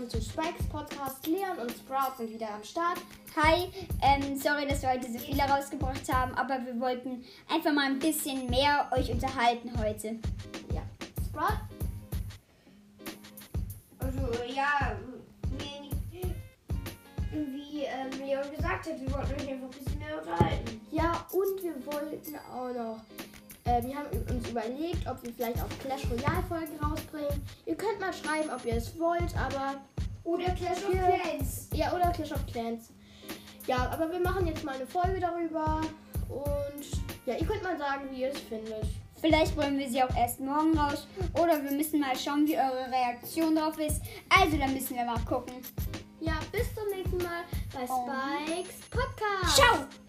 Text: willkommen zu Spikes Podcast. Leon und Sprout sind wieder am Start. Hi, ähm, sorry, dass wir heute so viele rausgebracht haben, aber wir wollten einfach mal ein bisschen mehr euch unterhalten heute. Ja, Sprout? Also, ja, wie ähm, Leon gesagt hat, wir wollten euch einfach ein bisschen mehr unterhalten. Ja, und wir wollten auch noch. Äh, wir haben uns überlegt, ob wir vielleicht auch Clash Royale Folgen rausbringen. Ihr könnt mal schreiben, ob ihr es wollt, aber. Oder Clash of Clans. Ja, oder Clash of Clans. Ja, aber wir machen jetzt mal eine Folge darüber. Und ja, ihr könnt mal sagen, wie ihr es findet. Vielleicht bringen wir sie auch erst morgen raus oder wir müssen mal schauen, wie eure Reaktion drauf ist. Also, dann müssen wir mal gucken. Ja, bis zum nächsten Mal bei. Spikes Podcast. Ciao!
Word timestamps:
willkommen 0.00 0.10
zu 0.10 0.22
Spikes 0.22 0.66
Podcast. 0.68 1.26
Leon 1.26 1.58
und 1.60 1.70
Sprout 1.72 2.16
sind 2.16 2.32
wieder 2.32 2.54
am 2.54 2.64
Start. 2.64 2.98
Hi, 3.36 3.68
ähm, 4.02 4.36
sorry, 4.36 4.66
dass 4.66 4.82
wir 4.82 4.90
heute 4.90 5.12
so 5.12 5.18
viele 5.18 5.42
rausgebracht 5.42 6.10
haben, 6.12 6.32
aber 6.34 6.64
wir 6.64 6.78
wollten 6.80 7.22
einfach 7.52 7.72
mal 7.72 7.86
ein 7.86 7.98
bisschen 7.98 8.48
mehr 8.48 8.88
euch 8.96 9.10
unterhalten 9.10 9.70
heute. 9.78 10.16
Ja, 10.72 10.82
Sprout? 11.28 11.60
Also, 13.98 14.44
ja, 14.54 14.96
wie 17.32 17.84
ähm, 17.84 18.26
Leon 18.26 18.56
gesagt 18.56 18.86
hat, 18.86 19.00
wir 19.00 19.12
wollten 19.12 19.34
euch 19.34 19.48
einfach 19.48 19.66
ein 19.66 19.84
bisschen 19.84 19.98
mehr 19.98 20.18
unterhalten. 20.18 20.80
Ja, 20.90 21.26
und 21.32 21.62
wir 21.62 21.86
wollten 21.86 22.36
auch 22.52 22.72
noch. 22.72 23.00
Äh, 23.64 23.82
wir 23.84 23.96
haben 23.96 24.08
uns 24.30 24.48
überlegt, 24.48 25.06
ob 25.06 25.22
wir 25.22 25.32
vielleicht 25.34 25.62
auch 25.62 25.68
Clash 25.80 26.04
Royale 26.10 26.42
Folgen 26.48 26.78
rausbringen. 26.82 27.29
Ihr 27.80 27.86
könnt 27.88 28.00
mal 28.00 28.12
schreiben, 28.12 28.50
ob 28.50 28.64
ihr 28.66 28.74
es 28.74 28.98
wollt, 28.98 29.34
aber. 29.36 29.80
Oder 30.24 30.50
Clash 30.50 30.84
of 30.84 30.90
Clans. 30.90 31.68
Ja, 31.72 31.94
oder 31.94 32.10
Clash 32.10 32.32
of 32.32 32.44
Clans. 32.46 32.92
Ja, 33.66 33.90
aber 33.90 34.10
wir 34.12 34.20
machen 34.20 34.46
jetzt 34.46 34.64
mal 34.64 34.74
eine 34.74 34.86
Folge 34.86 35.18
darüber. 35.18 35.80
Und 36.28 36.84
ja, 37.24 37.34
ihr 37.36 37.46
könnt 37.46 37.62
mal 37.62 37.78
sagen, 37.78 38.08
wie 38.10 38.22
ihr 38.22 38.32
es 38.32 38.40
findet. 38.40 38.84
Vielleicht 39.20 39.56
bringen 39.56 39.78
wir 39.78 39.88
sie 39.88 40.02
auch 40.02 40.14
erst 40.14 40.40
morgen 40.40 40.78
raus 40.78 41.06
oder 41.34 41.62
wir 41.62 41.70
müssen 41.72 42.00
mal 42.00 42.16
schauen, 42.16 42.46
wie 42.46 42.56
eure 42.56 42.90
Reaktion 42.90 43.56
drauf 43.56 43.78
ist. 43.78 44.02
Also, 44.28 44.56
dann 44.58 44.74
müssen 44.74 44.96
wir 44.96 45.04
mal 45.04 45.20
gucken. 45.20 45.54
Ja, 46.20 46.34
bis 46.52 46.74
zum 46.74 46.86
nächsten 46.94 47.18
Mal 47.18 47.44
bei. 47.72 47.86
Spikes 47.86 48.88
Podcast. 48.90 49.56
Ciao! 49.56 49.99